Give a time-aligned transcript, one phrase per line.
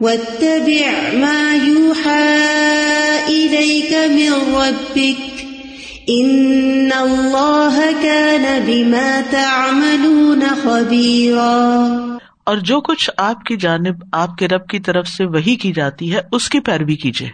[0.00, 2.38] واتبع ما يوحى
[3.26, 5.44] إليك من ربك
[6.08, 14.66] إن الله كان بما تعملون خبيرا اور جو کچھ آپ کی جانب آپ کے رب
[14.66, 17.30] کی طرف سے وہی کی جاتی ہے، اس کی پیروی کیجیے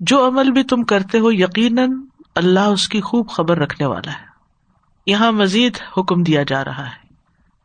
[0.00, 1.92] جو عمل بھی تم کرتے ہو، یقیناً
[2.34, 4.26] اللہ اس کی خوب خبر رکھنے والا ہے۔
[5.06, 7.14] یہاں مزید حکم دیا جا رہا ہے۔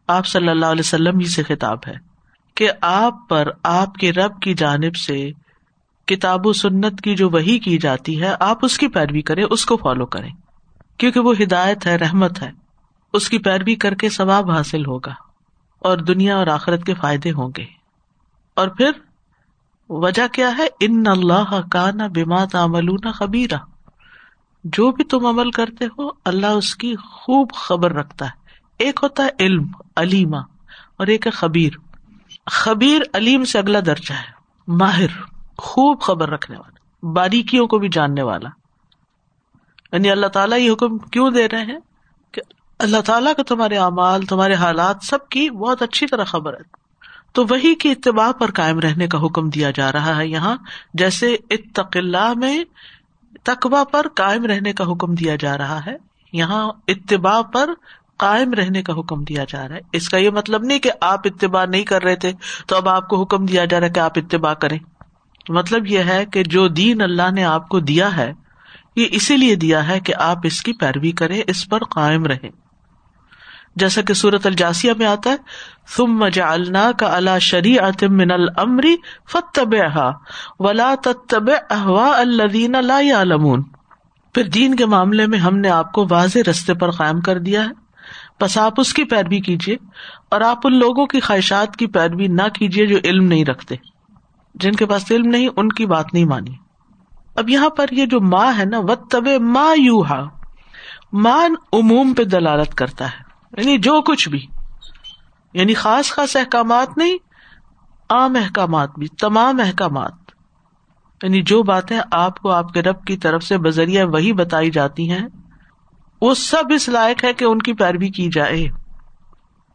[0.08, 2.11] آپ صلی اللہ علیہ وسلم ہی سے خطاب ہے۔
[2.56, 5.32] کہ آپ پر آپ کے رب کی جانب سے
[6.08, 9.66] کتاب و سنت کی جو وہی کی جاتی ہے، آپ اس کی پیروی کریں، اس
[9.66, 10.30] کو فالو کریں۔
[10.98, 12.52] کیونکہ وہ ہدایت ہے، رحمت ہے۔
[13.14, 15.14] اس کی پیروی کر کے ثواب حاصل ہوگا
[15.80, 17.66] اور دنیا اور آخرت کے فائدے ہوں گے۔
[18.56, 18.92] اور پھر،
[19.90, 23.58] وجہ کیا ہے؟ ان اللہ کا نہ بیما تعمل خبیرہ
[24.64, 28.42] جو بھی تم عمل کرتے ہو، اللہ اس کی خوب خبر رکھتا ہے۔
[28.78, 30.40] ایک ہوتا ہے علم علیما
[30.98, 31.91] اور ایک ہے خبیر۔
[32.45, 34.31] خبیر علیم سے اگلا درجہ ہے،
[34.68, 35.23] ماہر،
[35.58, 38.50] خوب خبر رکھنے والا، باریکیوں کو بھی جاننے والا۔
[39.92, 41.80] یعنی اللہ تعالیٰ یہ حکم کیوں دے رہے ہیں
[42.31, 42.42] کہ
[42.80, 46.81] اللہ تعالیٰ کا تمہارے اعمال، تمہارے حالات سب کی بہت اچھی طرح خبر ہے۔
[47.31, 50.58] تو وہی کی اتباع پر قائم رہنے کا حکم دیا جا رہا ہے یہاں،
[50.94, 52.64] جیسے اتقلا میں
[53.44, 55.95] تقوا پر قائم رہنے کا حکم دیا جا رہا ہے،
[56.34, 57.69] یہاں اتباع پر
[58.22, 61.19] قائم رہنے کا حکم دیا جا رہا ہے۔ اس کا یہ مطلب نہیں کہ آپ
[61.25, 62.31] اتباع نہیں کر رہے تھے،
[62.67, 64.80] تو اب آپ کو حکم دیا جا رہا ہے کہ آپ اتباع کریں۔
[65.50, 68.33] مطلب یہ ہے کہ جو دین اللہ نے آپ کو دیا ہے،
[68.95, 72.50] یہ اسی لیے دیا ہے کہ آپ اس کی پیروی کریں، اس پر قائم رہیں۔
[73.75, 75.35] جیسا کہ سورت الجاسیہ میں آتا ہے
[75.97, 78.95] تم مجا النا کا اللہ شری من المری
[79.30, 79.75] فتب
[80.59, 80.94] ولا
[81.28, 83.63] تب احوا الدین علمون
[84.33, 87.66] پھر دین کے معاملے میں ہم نے آپ کو واضح رستے پر قائم کر دیا
[87.66, 87.91] ہے۔
[88.42, 89.75] بس آپ اس کی پیروی کیجیے
[90.31, 93.75] اور آپ ان لوگوں کی خواہشات کی پیروی نہ کیجیے جو علم نہیں رکھتے۔
[94.56, 96.56] جن کے پاس علم نہیں، ان کی بات نہیں مانی
[97.36, 100.23] اب یہاں پر یہ جو ماں ہے نا و تب ماں یو ہا
[101.14, 103.24] ماں عموم پہ دلالت کرتا ہے۔
[103.57, 104.46] یعنی جو کچھ بھی۔
[105.53, 107.18] یعنی خاص خاص احکامات نہیں،
[108.09, 110.13] عام احکامات بھی، تمام احکامات۔
[111.23, 115.12] یعنی جو باتیں آپ کو آپ کے رب کی طرف سے بذریعہ وہی بتائی جاتی
[115.12, 115.28] ہیں
[116.22, 118.68] وہ سب اس لائق ہے کہ ان کی پیروی کی جائے۔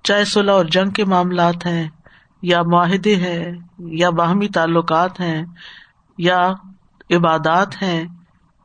[0.02, 1.88] چاہے صلاح اور جنگ کے معاملات ہیں،
[2.42, 5.44] یا معاہدے ہیں، یا باہمی تعلقات ہیں،
[6.18, 6.52] یا
[7.10, 8.04] عبادات ہیں،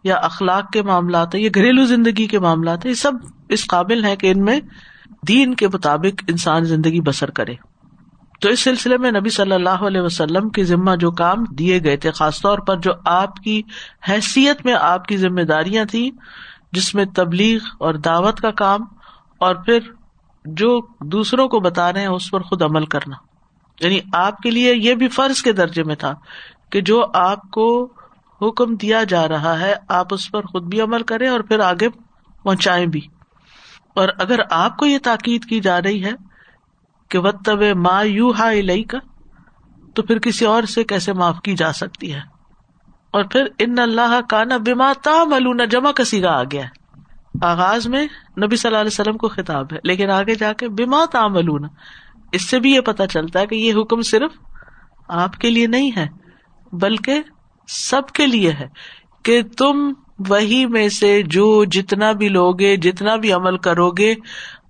[0.03, 3.12] یا اخلاق کے معاملات ہیں، یا گھریلو زندگی کے معاملات ہیں، یہ سب
[3.50, 4.59] اس قابل ہے کہ ان میں
[5.28, 7.53] دین کے مطابق انسان زندگی بسر کرے۔
[8.42, 11.98] تو اس سلسلے میں نبی صلی اللہ علیہ وسلم کے ذمہ جو کام دیے گئے
[11.98, 13.62] تھے، خاص طور پر جو آپ کی
[14.09, 16.09] حیثیت میں آپ کی ذمہ داریاں تھیں
[16.71, 18.81] جس میں تبلیغ اور دعوت کا کام
[19.37, 19.79] اور پھر
[20.45, 23.15] جو دوسروں کو بتا رہے ہیں اس پر خود عمل کرنا۔
[23.79, 26.13] یعنی آپ کے لیے یہ بھی فرض کے درجے میں تھا
[26.71, 27.89] کہ جو آپ کو
[28.41, 31.89] حکم دیا جا رہا ہے، آپ اس پر خود بھی عمل کریں اور پھر آگے
[32.43, 33.01] پہنچائیں بھی۔
[33.95, 36.11] اور اگر آپ کو یہ تاکید کی جا رہی ہے
[37.09, 38.51] کہ و تب ما یو ہا
[38.89, 38.97] کا
[39.95, 42.41] تو پھر کسی اور سے کیسے معاف کی جا سکتی ہے؟
[43.11, 44.91] اور پھر ان اللہ کا نا بیما
[45.25, 46.66] ملونا جمع کسی کا آ گیا۔
[47.41, 48.05] آغاز میں
[48.44, 51.27] نبی صلی اللہ علیہ وسلم کو خطاب ہے، لیکن آگے جا کے بیما تا
[52.31, 54.31] اس سے بھی یہ پتا چلتا ہے کہ یہ حکم صرف
[55.07, 56.07] آپ کے لیے نہیں ہے،
[56.73, 57.21] بلکہ
[57.67, 58.67] سب کے لیے ہے
[59.23, 59.94] کہ تم
[60.29, 64.13] وہی میں سے جو جتنا بھی لوگے، جتنا بھی عمل کرو گے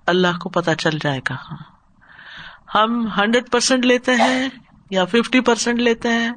[0.07, 1.35] اللہ کو پتا چل جائے گا۔
[2.75, 4.50] ہم ہنڈریڈ پرسینٹ لیتے ہیں
[4.90, 6.31] یا ففٹی پرسینٹ لیتے ہیں۔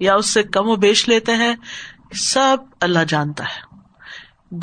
[0.00, 1.54] یا اس سے کم و بیش لیتے ہیں،
[2.14, 3.76] سب اللہ جانتا ہے۔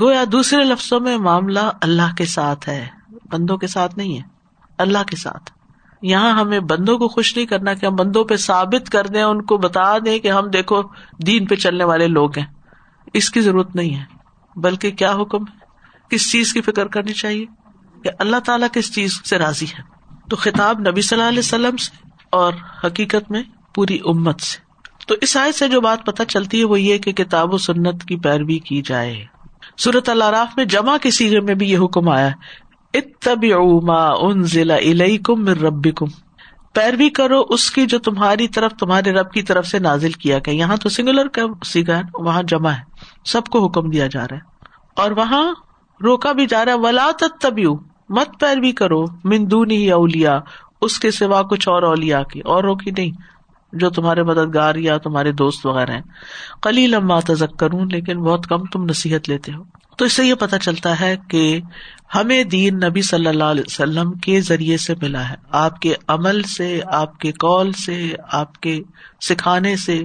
[0.01, 2.87] گویا دوسرے لفظوں میں معاملہ اللہ کے ساتھ ہے،
[3.31, 4.21] بندوں کے ساتھ نہیں ہے،
[4.77, 5.51] اللہ کے ساتھ۔
[6.01, 9.41] یہاں ہمیں بندوں کو خوش نہیں کرنا کہ ہم بندوں پہ ثابت کر دیں، ان
[9.41, 10.81] کو بتا دیں کہ ہم دیکھو
[11.25, 12.45] دین پہ چلنے والے لوگ ہیں۔
[13.13, 14.03] اس کی ضرورت نہیں ہے،
[14.55, 15.57] بلکہ کیا حکم ہے؟
[16.09, 17.45] کس چیز کی فکر کرنی چاہیے؟
[18.03, 19.83] کہ اللہ تعالیٰ کس چیز سے راضی ہے؟
[20.29, 23.43] تو خطاب نبی صلی اللہ علیہ وسلم سے اور حقیقت میں
[23.75, 24.66] پوری امت سے۔
[25.08, 28.03] تو اس آئے سے جو بات پتہ چلتی ہے وہ یہ کہ کتاب و سنت
[28.03, 29.26] کی پیروی کی جائے۔
[29.78, 32.29] صورت اللہ راف میں جمع کے سیگے میں بھی یہ حکم آیا
[34.22, 34.78] ان ضلع
[35.23, 36.05] کم ربی کم
[36.73, 40.53] پیروی کرو اس کی جو تمہاری طرف، تمہارے رب کی طرف سے نازل کیا گیا۔
[40.53, 42.82] یہاں تو سنگولر کا سیگا ہے، وہاں جمع ہے۔
[43.26, 44.41] سب کو حکم دیا جا رہا ہے۔
[44.96, 45.53] اور وہاں
[46.03, 47.09] روکا بھی جا رہا ہے۔ ولا
[47.41, 47.73] تبیو
[48.09, 50.40] مت پیروی کرو۔ مندونی اولیا
[50.82, 53.11] اس کے سوا کچھ اور اولیا کی۔ اور روکی نہیں۔
[53.73, 56.02] جو تمہارے مددگار یا تمہارے دوست وغیرہ ہیں۔
[56.61, 59.64] کلی لمبا تزک کروں لیکن بہت کم تم نصیحت لیتے ہو۔
[59.97, 61.61] تو اس سے یہ پتا چلتا ہے کہ
[62.16, 66.43] ہمیں دین نبی صلی اللہ علیہ وسلم کے ذریعے سے ملا ہے۔ آپ کے عمل
[66.43, 68.81] سے، آپ کے کال سے، آپ کے
[69.22, 70.03] سکھانے سے۔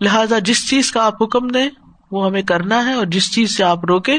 [0.00, 1.68] لہذا جس چیز کا آپ حکم دیں،
[2.10, 4.18] وہ ہمیں کرنا ہے اور جس چیز سے آپ روکے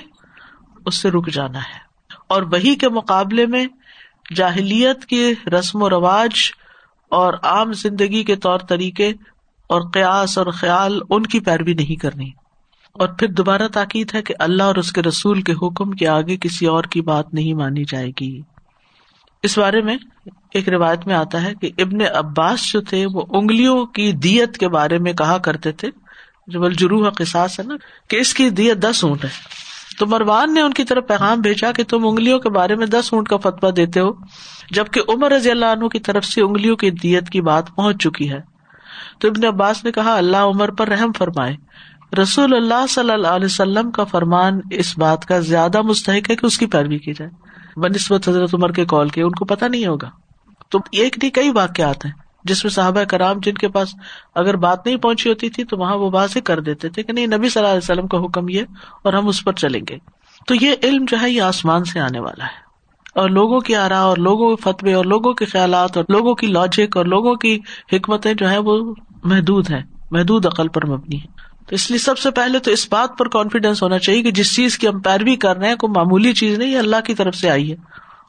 [0.85, 1.85] اس سے رک جانا ہے۔
[2.27, 3.65] اور وہی کے مقابلے میں
[4.35, 6.31] جاہلیت کے رسم و رواج
[7.15, 9.09] اور عام زندگی کے طور طریقے
[9.69, 12.29] اور قیاس اور خیال ان کی پیروی نہیں کرنی۔
[12.93, 16.37] اور پھر دوبارہ تاکید ہے کہ اللہ اور اس کے رسول کے حکم کے آگے
[16.37, 18.41] کسی اور کی بات نہیں مانی جائے گی۔
[19.43, 19.97] اس بارے میں
[20.53, 24.67] ایک روایت میں آتا ہے کہ ابن عباس جو تھے وہ انگلیوں کی دیت کے
[24.67, 25.89] بارے میں کہا کرتے تھے۔
[26.47, 27.75] جو الجروح قصاص ہے نا،
[28.07, 29.64] کہ اس کی دیت دس اونٹ ہے۔
[29.99, 33.13] تو مروان نے ان کی طرف پیغام بھیجا کہ تم انگلیوں کے بارے میں دس
[33.13, 34.09] اونٹ کا فتوا دیتے ہو،
[34.71, 38.31] جبکہ عمر رضی اللہ عنہ کی طرف سے انگلیوں کی دیت کی بات پہنچ چکی
[38.31, 38.39] ہے۔
[39.19, 41.55] تو ابن عباس نے کہا، اللہ عمر پر رحم فرمائے۔
[42.21, 46.45] رسول اللہ صلی اللہ علیہ وسلم کا فرمان اس بات کا زیادہ مستحق ہے کہ
[46.45, 47.31] اس کی پیروی کی جائے۔
[47.79, 50.09] بہ نسبت حضرت عمر کے کال کے، ان کو پتا نہیں ہوگا۔
[50.69, 52.11] تو ایک نہیں، کئی واقعات ہیں۔
[52.45, 53.95] جس میں صحابہ کرام جن کے پاس
[54.35, 57.27] اگر بات نہیں پہنچی ہوتی تھی تو وہاں وہ واضح کر دیتے تھے کہ نہیں،
[57.27, 58.61] نبی صلی اللہ علیہ وسلم کا حکم یہ
[59.03, 59.97] اور ہم اس پر چلیں گے۔
[60.47, 62.65] تو یہ علم جو ہے یہ آسمان سے آنے والا ہے۔
[63.15, 66.47] اور لوگوں کی آرا اور لوگوں کے فتوے اور لوگوں کے خیالات اور لوگوں کی
[66.47, 67.59] لاجک اور لوگوں کی
[67.93, 69.81] حکمتیں جو ہے وہ محدود ہے
[70.11, 71.27] محدود عقل پر مبنی ہے
[71.67, 74.55] تو اس لیے سب سے پہلے تو اس بات پر کانفیڈینس ہونا چاہیے کہ جس
[74.55, 77.49] چیز کی ہم پیروی کر رہے ہیں، کوئی معمولی چیز نہیں اللہ کی طرف سے
[77.49, 77.75] آئی ہے،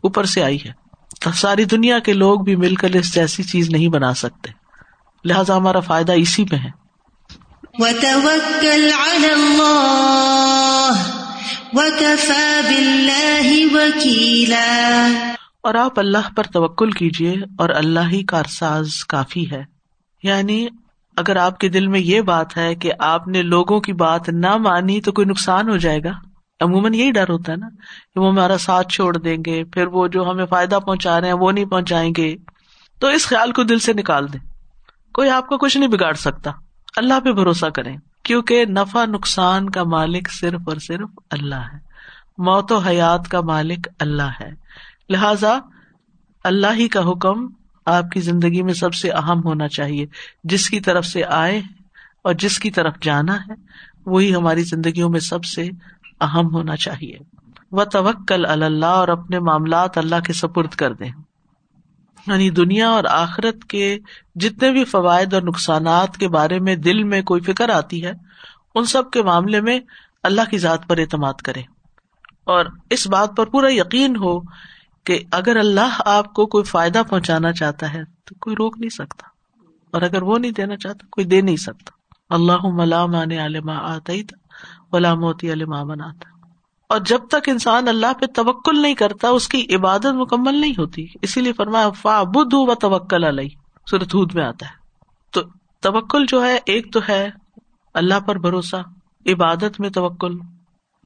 [0.03, 0.86] اوپر سے آئی ہے۔
[1.35, 4.51] ساری دنیا کے لوگ بھی مل کر اس جیسی چیز نہیں بنا سکتے۔
[5.25, 6.87] لہٰذا ہمارا فائدہ اسی میں ہے۔
[15.61, 19.65] اور آپ اللہ پر توکل کیجیے اور اللہ ہی کارساز کافی ہے۔
[20.23, 20.67] یعنی
[21.17, 24.57] اگر آپ کے دل میں یہ بات ہے کہ آپ نے لوگوں کی بات نہ
[24.57, 26.13] مانی تو کوئی نقصان ہو جائے گا۔
[26.61, 27.69] عموماً یہی ڈر ہوتا ہے نا
[28.15, 31.35] کہ وہ ہمارا ساتھ چھوڑ دیں گے، پھر وہ جو ہمیں فائدہ پہنچا رہے ہیں
[31.35, 32.37] وہ نہیں پہنچائیں گے۔
[32.99, 34.41] تو اس خیال کو دل سے نکال دیں۔
[35.15, 36.51] کوئی آپ کو کچھ نہیں بگاڑ سکتا۔
[36.97, 41.79] اللہ پہ بھروسہ کریں۔ کیونکہ نفع نقصان کا مالک صرف اور صرف اللہ ہے۔
[42.39, 44.51] موت و حیات کا مالک اللہ ہے۔
[45.09, 45.59] لہذا
[46.45, 47.47] اللہ ہی کا حکم
[47.87, 50.07] آپ کی زندگی میں سب سے اہم ہونا چاہیے۔
[50.45, 51.61] جس کی طرف سے آئے
[52.25, 53.53] اور جس کی طرف جانا ہے،
[54.07, 55.69] وہی ہماری زندگیوں میں سب سے
[56.21, 57.19] اہم ہونا چاہیے۔
[57.73, 61.11] وہ توکل اللہ اور اپنے معاملات اللہ کے سپرد کر دیں۔
[62.27, 63.99] یعنی دنیا اور آخرت کے
[64.35, 68.13] جتنے بھی فوائد اور نقصانات کے بارے میں دل میں کوئی فکر آتی ہے،
[68.75, 69.81] ان سب کے معاملے میں
[70.23, 71.61] اللہ کی ذات پر اعتماد کرے
[72.45, 74.41] اور اس بات پر پورا یقین ہو
[75.05, 79.27] کہ اگر اللہ آپ کو کوئی فائدہ پہنچانا چاہتا ہے تو کوئی روک نہیں سکتا۔
[79.93, 81.91] اور اگر وہ نہیں دینا چاہتا، کوئی دے نہیں سکتا۔
[82.35, 84.46] اللہ ملام آنے عالما آتا ہی تھا
[84.93, 86.37] غلام ہوتی علما بناتا
[86.89, 91.07] اور جب تک انسان اللہ پہ توکل نہیں کرتا، اس کی عبادت مکمل نہیں ہوتی۔
[91.23, 93.49] اسی لیے فرمایا فا بدھ و توکل علیہ۔
[93.91, 94.73] سورت ہود میں آتا ہے۔
[95.31, 95.41] تو
[95.83, 97.31] توکل جو ہے، ایک تو ہے
[97.95, 98.77] اللہ پر بھروسہ،
[99.27, 100.39] عبادت میں توکل،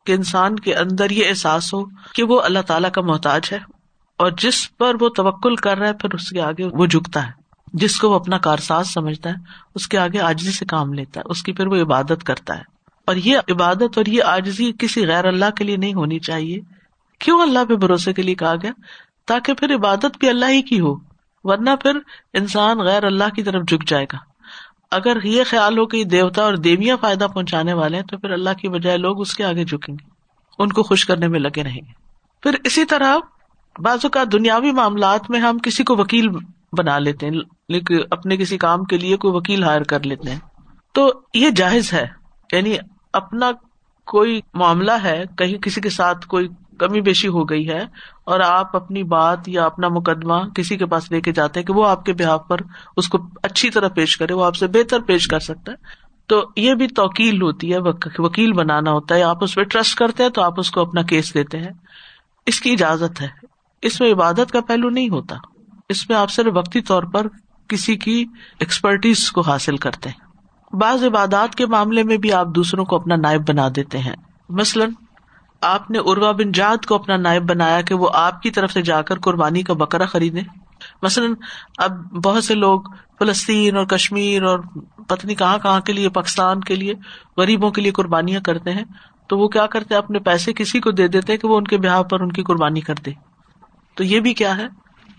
[0.06, 3.58] کہ انسان کے اندر یہ احساس ہو کہ وہ اللہ تعالیٰ کا محتاج ہے۔
[4.19, 7.32] اور جس پر وہ توکل کر رہا ہے، پھر اس کے آگے وہ جھکتا ہے۔
[7.73, 9.35] جس کو وہ اپنا کارساز سمجھتا ہے،
[9.75, 12.62] اس کے آگے آجزی سے کام لیتا ہے، اس کی پھر وہ عبادت کرتا ہے۔
[13.06, 16.61] اور یہ عبادت اور یہ آجزی کسی غیر اللہ کے لیے نہیں ہونی چاہیے۔
[17.19, 18.73] کیوں اللہ پہ بھروسے کے لیے کہا گیا؟
[19.26, 20.94] تاکہ پھر عبادت بھی اللہ ہی کی ہو،
[21.44, 21.99] ورنہ پھر
[22.32, 24.19] انسان غیر اللہ کی طرف جھک جائے گا۔
[24.91, 28.51] اگر یہ خیال ہو کہ دیوتا اور دیویاں فائدہ پہنچانے والے ہیں، تو پھر اللہ
[28.58, 30.10] کی بجائے لوگ اس کے آگے جھکیں گے،
[30.58, 31.93] ان کو خوش کرنے میں لگے رہیں گے۔
[32.43, 33.17] پھر اسی طرح
[33.79, 36.29] بعض اوقات دنیاوی معاملات میں ہم کسی کو وکیل
[36.72, 37.34] بنا لیتے ہیں،
[37.69, 40.39] لیکن اپنے کسی کام کے لیے کوئی وکیل ہائر کر لیتے ہیں۔
[40.94, 42.19] تو یہ جائز ہے۔
[42.53, 42.77] یعنی
[43.13, 43.51] اپنا
[44.07, 47.81] کوئی معاملہ ہے، کہیں کسی کے ساتھ کوئی کمی بیشی ہو گئی ہے
[48.25, 51.73] اور آپ اپنی بات یا اپنا مقدمہ کسی کے پاس لے کے جاتے ہیں کہ
[51.73, 52.57] وہ آپ کے بہاف پر
[52.97, 55.77] اس کو اچھی طرح پیش کرے، وہ آپ سے بہتر پیش کر سکتا ہے۔
[56.27, 57.79] تو یہ بھی توکیل ہوتی ہے
[58.19, 61.03] وکیل بنانا ہوتا ہے۔ آپ اس پہ ٹرسٹ کرتے ہیں تو آپ اس کو اپنا
[61.03, 61.73] کیس دیتے ہیں۔
[62.47, 63.29] اس کی اجازت ہے۔
[63.83, 65.37] اس میں عبادت کا پہلو نہیں ہوتا۔
[65.89, 67.27] اس میں آپ صرف وقتی طور پر
[67.69, 68.25] کسی کی
[68.59, 70.30] ایکسپرٹیز کو حاصل کرتے ہیں۔
[70.72, 74.17] بعض عبادات کے معاملے میں بھی آپ دوسروں کو اپنا نائب بنا دیتے ہیں۔
[74.48, 74.91] مثلاً،
[75.60, 78.82] آپ نے اروا بن جاد کو اپنا نائب بنایا کہ وہ آپ کی طرف سے
[78.82, 80.41] جا کر قربانی کا بکرا خریدے۔
[81.03, 81.34] مثلاً،
[81.79, 82.81] اب بہت سے لوگ
[83.19, 84.58] فلسطین اور کشمیر اور
[85.08, 86.94] پتنی کہاں کہاں کے لیے، پاکستان کے لیے،
[87.36, 88.84] غریبوں کے لیے قربانیاں کرتے ہیں۔
[89.27, 91.79] تو وہ کیا کرتے ہیں اپنے پیسے کسی کو دے دیتے کہ وہ ان کے
[91.79, 93.10] بیاہ پر ان کی قربانی کر دے۔
[93.94, 94.67] تو یہ بھی کیا ہے؟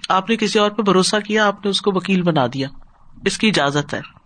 [0.09, 2.67] آپ نے کسی اور پہ بھروسہ کیا، آپ نے اس کو وکیل بنا دیا۔
[3.25, 4.20] اس کی اجازت ہے۔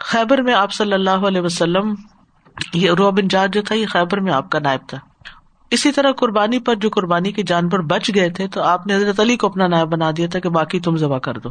[0.00, 1.94] خیبر میں آپ صلی اللہ علیہ وسلم،
[2.74, 4.98] یہ روبن جاج جو تھا، یہ خیبر میں آپ کا نائب تھا۔
[5.70, 9.20] اسی طرح قربانی پر جو قربانی کے جانور بچ گئے تھے، تو آپ نے حضرت
[9.20, 11.48] علی کو اپنا نائب بنا دیا تھا کہ باقی تم ذبح کر دو۔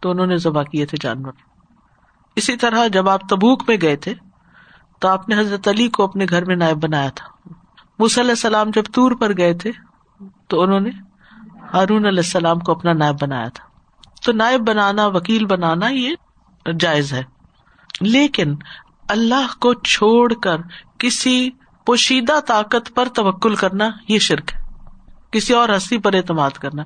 [0.00, 1.32] تو انہوں نے ذبح کیے تھے جانور۔
[2.36, 4.14] اسی طرح جب آپ تبوک میں گئے تھے،
[4.98, 7.52] تو آپ نے حضرت علی کو اپنے گھر میں نائب بنایا تھا۔
[7.98, 9.70] علیہ السلام جب تور پر گئے تھے،
[10.48, 10.90] تو انہوں نے
[11.74, 13.64] ہارون علیہ السلام کو اپنا نائب بنایا تھا۔
[14.24, 16.14] تو نائب بنانا، وکیل بنانا، یہ
[16.80, 17.39] جائز ہے۔
[18.00, 18.54] لیکن
[19.08, 20.56] اللہ کو چھوڑ کر
[20.98, 21.50] کسی
[21.86, 24.60] پوشیدہ طاقت پر توکل کرنا یہ شرک ہے۔
[25.30, 26.82] کسی اور ہستی پر اعتماد کرنا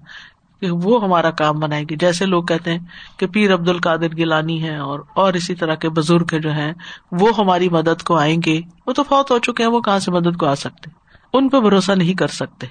[0.60, 2.78] کہ وہ ہمارا کام بنائے گی۔ جیسے لوگ کہتے ہیں
[3.16, 6.72] کہ پیر عبد القادر گیلانی ہے اور اور اسی طرح کے بزرگ جو ہیں،
[7.12, 10.10] وہ ہماری مدد کو آئیں گے۔ وہ تو فوت ہو چکے ہیں، وہ کہاں سے
[10.10, 10.90] مدد کو آ سکتے؟
[11.32, 12.66] ان پہ بھروسہ نہیں کر سکتے۔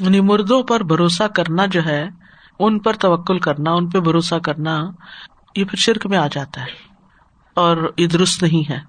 [0.00, 2.08] یعنی مردوں پر بھروسہ کرنا جو ہے،
[2.58, 4.90] ان پر توکل کرنا، ان پہ بھروسہ کرنا،
[5.56, 6.91] یہ پھر شرک میں آ جاتا ہے۔
[7.54, 8.80] اور یہ درست نہیں ہے۔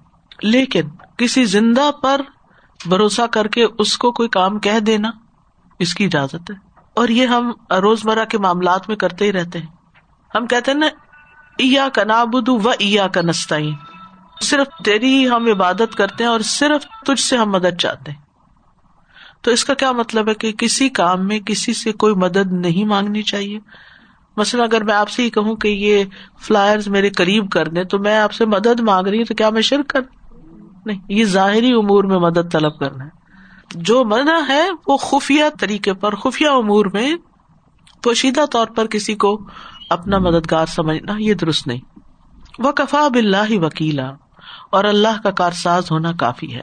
[0.42, 2.20] لیکن کسی زندہ پر
[2.88, 5.10] بھروسہ کر کے اس کو کوئی کام کہہ دینا
[5.78, 6.54] اس کی اجازت ہے۔
[6.94, 9.66] اور یہ ہم روز مرہ کے معاملات میں کرتے ہی رہتے ہیں۔
[10.34, 10.86] ہم کہتے ہیں نا
[11.58, 13.74] ایا کا نابود و ایا کا نسطین
[14.40, 18.18] صرف تیری ہی ہم عبادت کرتے ہیں اور صرف تجھ سے ہم مدد چاہتے ہیں۔
[19.40, 22.84] تو اس کا کیا مطلب ہے کہ کسی کام میں کسی سے کوئی مدد نہیں
[22.84, 23.58] مانگنی چاہیے؟
[24.36, 26.04] مثلاً اگر میں آپ سے ہی کہوں کہ یہ
[26.40, 29.50] فلائر میرے قریب کر دیں تو میں آپ سے مدد مانگ رہی ہوں تو کیا
[29.50, 30.00] میں شرک کر
[30.86, 33.10] نہیں، یہ ظاہری امور میں مدد طلب کرنا ہے۔
[33.74, 37.14] جو منع ہے وہ خفیہ طریقے پر، خفیہ امور میں
[38.02, 39.40] پوشیدہ طور پر کسی کو
[39.90, 41.98] اپنا مددگار سمجھنا یہ درست نہیں۔
[42.58, 44.12] وہ کفا بلّہ وکیلا
[44.72, 46.60] اور اللہ کا کارساز ہونا کافی ہے۔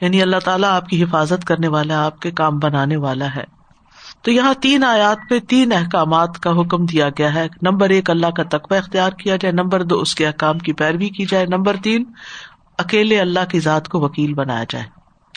[0.00, 3.61] یعنی اللہ تعالیٰ آپ کی حفاظت کرنے والا، آپ کے کام بنانے والا ہے۔
[4.22, 8.26] تو یہاں تین آیات پہ تین احکامات کا حکم دیا گیا ہے۔ نمبر ایک، اللہ
[8.26, 11.76] کا تقوی اختیار کیا جائے۔ نمبر دو، اس کے احکام کی پیروی کی جائے۔ نمبر
[11.82, 12.04] تین،
[12.78, 14.84] اکیلے اللہ کی ذات کو وکیل بنایا جائے۔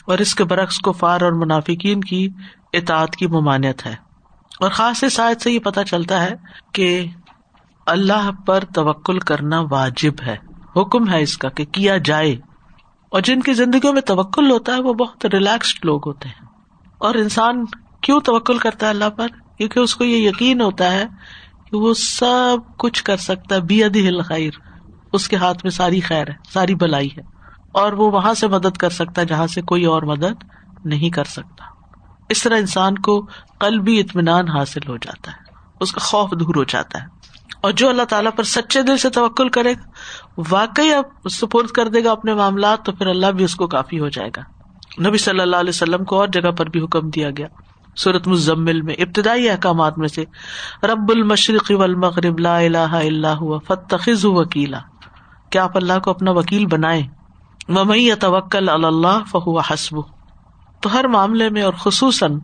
[0.06, 2.30] اور اس کے برعکس کو فار اور منافقین کی
[2.74, 3.96] اطاعت کی ممانعت ہے۔
[4.60, 6.36] اور خاص شاید سے یہ پتا چلتا ہے
[6.72, 7.06] کہ
[7.86, 10.36] اللہ پر توکل کرنا واجب ہے۔
[10.76, 12.36] حکم ہے اس کا کہ کیا جائے۔
[13.10, 16.46] اور جن کی زندگیوں میں توکل ہوتا ہے، وہ بہت ریلیکسڈ لوگ ہوتے ہیں۔
[16.98, 17.66] اور انسان
[18.06, 21.06] کیوں توکل کرتا ہے اللہ پر؟ کیونکہ اس کو یہ یقین ہوتا ہے
[21.72, 24.50] کہ وہ سب کچھ کر سکتا ہے بی ادی خیر۔
[25.14, 27.22] اس کے ہاتھ میں ساری خیر ہے، ساری بلائی ہے۔
[27.72, 30.44] اور وہ وہاں سے مدد کر سکتا ہے، جہاں سے کوئی اور مدد
[30.86, 31.66] نہیں کر سکتا۔
[32.30, 33.28] اس طرح انسان کو
[33.60, 35.38] قلبی اطمینان حاصل ہو جاتا ہے،
[35.80, 37.08] اس کا خوف دور ہو جاتا ہے۔
[37.62, 39.90] اور جو اللہ تعالیٰ پر سچے دل سے توکل کرے گا
[40.50, 44.00] واقعی اب سپرد کر دے گا اپنے معاملات، تو پھر اللہ بھی اس کو کافی
[44.00, 44.42] ہو جائے گا۔
[45.08, 47.48] نبی صلی اللہ علیہ وسلم کو اور جگہ پر بھی حکم دیا گیا۔
[47.98, 50.24] صورت مزمل میں، ابتدائی احکامات میں سے،
[50.84, 54.80] رب المشرق والمغرب لا الہ الا ہوا فتخذ وکیلا۔
[55.52, 57.02] کیا آپ اللہ کو اپنا وکیل بنائے
[57.70, 60.00] ممئی توکل اللہ فہو حسب
[60.82, 62.40] تو ہر معاملے میں اور خصوصاً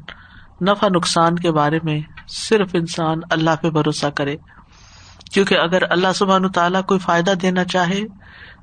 [0.62, 4.36] نفع نقصان کے بارے میں صرف انسان اللہ پہ بھروسہ کرے۔
[5.32, 8.02] کیونکہ اگر اللہ سبحان تعالیٰ کوئی فائدہ دینا چاہے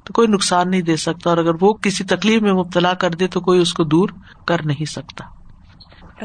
[0.05, 3.27] تو کوئی نقصان نہیں دے سکتا، اور اگر وہ کسی تکلیف میں مبتلا کر دے
[3.27, 4.09] تو کوئی اس کو دور
[4.47, 5.25] کر نہیں سکتا۔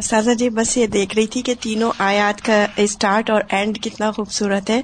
[0.02, 4.12] سازا جی بس یہ دیکھ رہی تھی کہ تینوں آیات کا اسٹارٹ اور اینڈ کتنا
[4.12, 4.82] خوبصورت ہے۔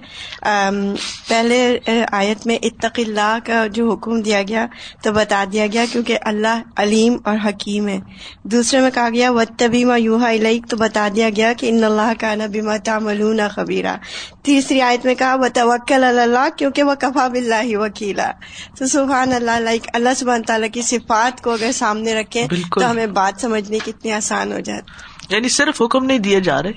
[1.27, 1.79] پہلے
[2.11, 4.65] آیت میں اتق اللہ کا جو حکم دیا گیا
[5.03, 7.99] تو بتا دیا گیا کیونکہ اللہ علیم اور حکیم ہے۔
[8.43, 12.13] دوسرے میں کہا گیا و تبھی یوہا علیک تو بتا دیا گیا کہ ان اللہ
[12.19, 12.61] کا نبی
[13.01, 13.95] ملون خبیرہ
[14.43, 18.31] تیسری آیت میں کہا وہ توکل اللہ کیونکہ وہ کفا بلّہ وکیلا۔
[18.77, 23.05] تو سبحان اللہ لائک اللہ سبحان تعالیٰ کی صفات کو اگر سامنے رکھے تو ہمیں
[23.07, 24.98] بات سمجھنے کتنی آسان ہو جاتی
[25.29, 26.71] یعنی صرف حکم نہیں دیے جا رہے،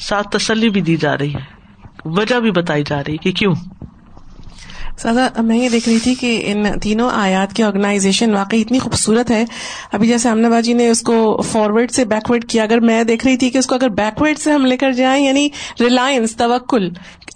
[0.00, 1.44] ساتھ تسلی بھی دی جا رہی ہے،
[2.04, 3.54] وجہ بھی بتائی جا رہی ہے کہ کیوں؟
[4.98, 9.30] سادہ میں یہ دیکھ رہی تھی کہ ان تینوں آیات کی آرگنائزیشن واقعی اتنی خوبصورت
[9.30, 9.44] ہے۔
[9.92, 13.36] ابھی جیسے امن باجی نے اس کو فارورڈ سے بیکورڈ کیا، اگر میں دیکھ رہی
[13.36, 15.48] تھی کہ اس کو اگر بیکورڈ سے ہم لے کر جائیں یعنی
[15.80, 16.88] ریلائنس توکل،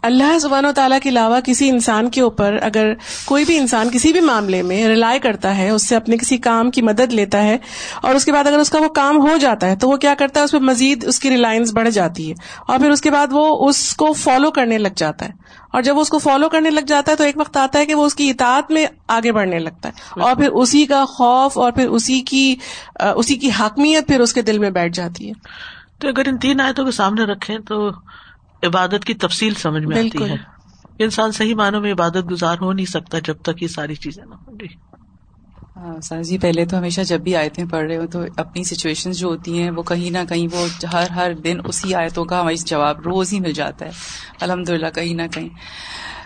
[0.02, 2.92] اللہ زبان و تعالیٰ کے علاوہ کسی انسان کے اوپر اگر
[3.25, 6.71] کوئی بھی انسان کسی بھی معاملے میں ریلائی کرتا ہے، اس سے اپنے کسی کام
[6.71, 7.59] کی مدد لیتا ہے
[8.02, 10.14] اور اس کے بعد اگر اس کا وہ کام ہو جاتا ہے، تو وہ کیا
[10.19, 12.35] کرتا ہے؟ اس پہ مزید اس کی ریلائنس بڑھ جاتی ہے
[12.69, 15.97] اور پھر اس کے بعد وہ اس کو فالو کرنے لگ جاتا ہے۔ اور جب
[15.97, 18.07] وہ اس کو فالو کرنے لگ جاتا ہے تو ایک وقت آتا ہے کہ وہ
[18.07, 21.88] اس کی اطاعت میں آگے بڑھنے لگتا ہے اور پھر اسی کا خوف اور پھر
[21.88, 22.57] اسی کی
[23.17, 25.33] اسی کی حاکمیت پھر اس کے دل میں بیٹھ جاتی ہے۔
[25.99, 27.88] تو اگر ان تین آیتوں کے سامنے رکھے تو
[28.62, 30.37] عبادت کی تفصیل سمجھ میں آتی ہے۔
[30.99, 34.35] انسان صحیح معنوں میں عبادت گزار ہو نہیں سکتا جب تک یہ ساری چیزیں نہ
[34.35, 34.91] ہوں۔ ہاں
[35.76, 39.12] ہاں، سر جی پہلے تو ہمیشہ جب بھی آیتیں پڑھ رہے ہو تو اپنی سچویشن
[39.12, 42.55] جو ہوتی ہیں، وہ کہیں نہ کہیں وہ ہر ہر دن اسی آیتوں کا ہمیں
[42.55, 43.91] جواب روز ہی مل جاتا ہے۔
[44.41, 45.49] الحمد للہ کہیں نہ کہیں۔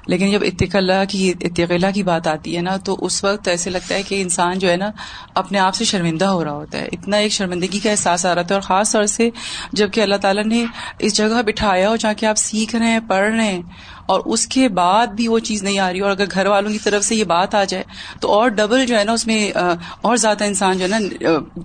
[0.07, 3.49] لیکن جب اتق اللہ کی اتق اللہ کی بات آتی ہے نا، تو اس وقت
[3.49, 4.91] ایسے لگتا ہے کہ انسان جو ہے نا،
[5.35, 8.43] اپنے آپ سے شرمندہ ہو رہا ہوتا ہے۔ اتنا ایک شرمندگی کا احساس آ رہا
[8.43, 9.29] تھا اور خاص طور سے
[9.73, 10.65] جبکہ اللہ تعالیٰ نے
[10.99, 13.63] اس جگہ بٹھایا ہو جہاں کہ آپ سیکھ رہے ہیں، پڑھ رہے ہیں،
[14.07, 16.79] اور اس کے بعد بھی وہ چیز نہیں آ رہی اور اگر گھر والوں کی
[16.79, 17.85] طرف سے یہ بات آ جائے،
[18.21, 20.99] تو اور ڈبل جو ہے نا، اس میں اور زیادہ انسان جو ہے نا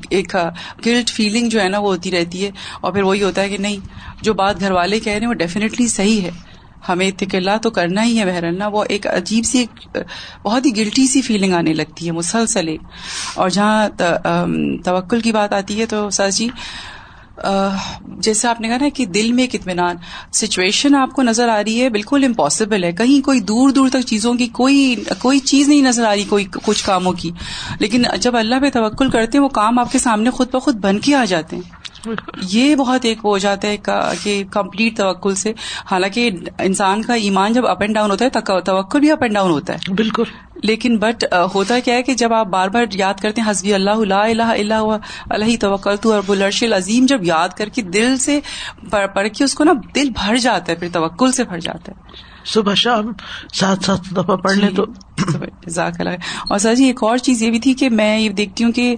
[0.09, 0.35] ایک
[0.85, 2.49] گلٹ فیلنگ جو ہے نا، وہ ہوتی رہتی ہے۔
[2.81, 3.77] اور پھر وہی ہوتا ہے کہ نہیں،
[4.21, 6.31] جو بات گھر والے کہہ رہے ہیں وہ ڈیفینیٹلی صحیح ہے۔
[6.89, 9.97] ہمیں اتقلا تو کرنا ہی ہے بہرنا وہ ایک عجیب سی ایک،
[10.43, 12.75] بہت ہی گلٹی سی فیلنگ آنے لگتی ہے، مسلسل
[13.35, 13.89] اور جہاں
[14.85, 16.49] توکل کی بات آتی ہے تو سر جی
[18.17, 19.95] جیسے آپ نے کہا نا کہ دل میں ایک اطمینان
[20.33, 24.05] سچویشن آپ کو نظر آ رہی ہے، بالکل امپاسبل ہے۔ کہیں کوئی دور دور تک
[24.05, 27.31] چیزوں کی کوئی کوئی چیز نہیں نظر آ رہی، کوئی کچھ کاموں کی۔
[27.79, 30.99] لیکن جب اللہ پہ توکل کرتے ہیں، وہ کام آپ کے سامنے خود بخود بن
[30.99, 31.80] کے آ جاتے ہیں۔
[32.35, 33.77] یہ بہت ایک ہو جاتا ہے
[34.23, 35.53] کہ کمپلیٹ توکل سے۔
[35.91, 36.29] حالانکہ
[36.59, 38.29] انسان کا ایمان جب اپ اینڈ ڈاؤن ہوتا ہے
[38.61, 40.23] توکل بھی اپ اینڈ ڈاؤن ہوتا ہے۔ بالکل۔
[40.63, 43.89] لیکن بٹ ہوتا کیا ہے کہ جب آپ بار بار یاد کرتے ہیں حسبی اللہ
[43.89, 44.97] اللہ اللہ
[45.29, 48.39] اللہ توکل تو اور بلرش العظیم جب یاد کر کے دل سے
[48.89, 52.30] پڑھ کے اس کو نا دل بھر جاتا ہے پھر توکل سے بھر جاتا ہے۔
[52.45, 53.11] صبح شام
[53.53, 54.85] سات سات دفعہ پڑھ لیں تو
[55.65, 55.79] جی،
[56.49, 58.95] اور سر جی ایک اور چیز یہ بھی تھی کہ میں یہ دیکھتی ہوں کہ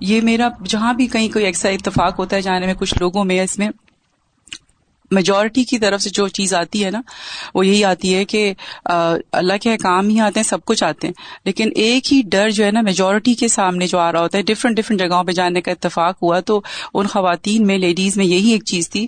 [0.00, 3.40] یہ میرا جہاں بھی کہیں کوئی ایسا اتفاق ہوتا ہے جانے میں کچھ لوگوں میں
[3.40, 3.68] اس میں
[5.10, 7.00] میجورٹی کی طرف سے جو چیز آتی ہے نا
[7.54, 8.52] وہ یہی آتی ہے کہ
[8.84, 12.64] اللہ کے کام ہی آتے ہیں سب کچھ آتے ہیں۔ لیکن ایک ہی ڈر جو
[12.64, 15.60] ہے نا میجورٹی کے سامنے جو آ رہا ہوتا ہے ڈفرینٹ ڈفرینٹ جگہوں پہ جانے
[15.60, 16.60] کا اتفاق ہوا تو
[16.94, 19.06] ان خواتین میں لیڈیز میں یہی ایک چیز تھی۔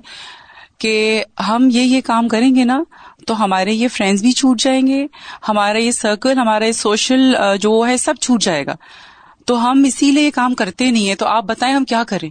[0.79, 2.83] کہ ہم یہ یہ کام کریں گے نا
[3.27, 5.07] تو ہمارے یہ فرینڈس بھی چھوٹ جائیں گے،
[5.49, 8.75] ہمارا یہ سرکل ہمارا یہ سوشل جو ہے سب چھوٹ جائے گا۔
[9.47, 12.31] تو ہم اسی لیے یہ کام کرتے نہیں ہیں۔ تو آپ بتائیں ہم کیا کریں؟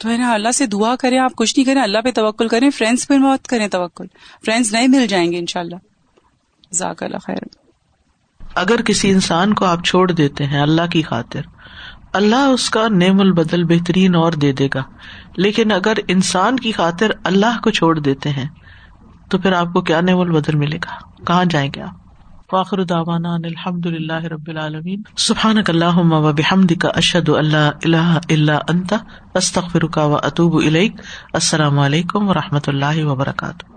[0.00, 2.70] تو ہے نا، اللہ سے دعا کریں، آپ کچھ نہیں کریں، اللہ پہ توکل کریں
[2.70, 4.06] فرینڈس پہ مت کریں توکل۔
[4.44, 5.76] فرینڈس نہیں مل جائیں گے ان شاء اللہ
[6.72, 7.44] ذاک اللہ خیر۔
[8.54, 11.40] اگر کسی انسان کو آپ چھوڑ دیتے ہیں اللہ کی خاطر،
[12.12, 14.82] اللہ اس کا نیم البدل بہترین اور دے دے گا۔
[15.36, 18.48] لیکن اگر انسان کی خاطر اللہ کو چھوڑ دیتے ہیں،
[19.30, 22.04] تو پھر آپ کو کیا نیم البدر ملے گا؟ کہاں جائیں گے آپ؟
[22.50, 25.02] فاخر داوانا الحمد اللہ رب العالمین.
[25.16, 28.92] سبحان اللہ و بحمد کا اشد اللہ اللہ اللہ انت
[29.34, 30.60] استخر کا و اطوب
[31.32, 33.75] السلام علیکم و رحمۃ اللہ وبرکاتہ.